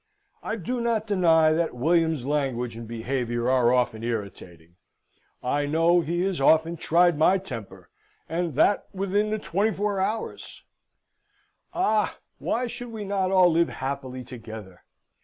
I 0.41 0.55
do 0.55 0.81
not 0.81 1.05
deny 1.05 1.51
that 1.51 1.75
Wm.'s 1.75 2.25
language 2.25 2.75
and 2.75 2.87
behaviour 2.87 3.47
are 3.51 3.71
often 3.71 4.01
irritating. 4.03 4.75
I 5.43 5.67
know 5.67 6.01
he 6.01 6.21
has 6.21 6.41
often 6.41 6.75
tried 6.75 7.19
my 7.19 7.37
temper, 7.37 7.87
and 8.27 8.55
that 8.55 8.87
within 8.93 9.29
the 9.29 9.37
24 9.37 10.01
hours. 10.01 10.63
"Ah! 11.71 12.17
why 12.39 12.65
should 12.65 12.91
we 12.91 13.05
not 13.05 13.29
all 13.29 13.51
live 13.51 13.69
happily 13.69 14.23
together? 14.23 14.83